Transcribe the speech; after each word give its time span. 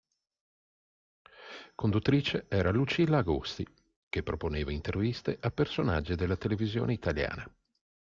Conduttrice 1.75 2.47
era 2.49 2.71
Lucilla 2.71 3.19
Agosti, 3.19 3.63
che 4.09 4.23
proponeva 4.23 4.71
interviste 4.71 5.37
a 5.39 5.51
personaggi 5.51 6.15
della 6.15 6.37
televisione 6.37 6.93
italiana. 6.93 7.45